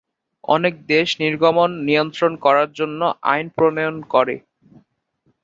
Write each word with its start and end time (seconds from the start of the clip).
অনেক 0.47 0.73
দেশ 0.91 1.07
নির্গমন 1.21 1.69
নিয়ন্ত্রণ 1.87 2.33
করার 2.45 2.69
জন্য 2.79 3.01
আইন 3.31 3.45
প্রণয়ন 3.55 3.97
করে। 4.13 4.35